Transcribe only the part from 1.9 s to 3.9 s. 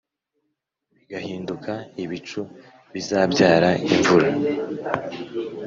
ibicu bizabyara